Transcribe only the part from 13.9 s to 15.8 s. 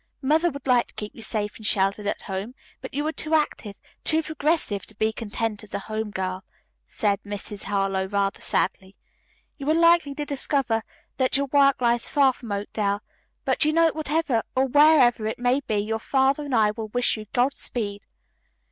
whatever or wherever it may be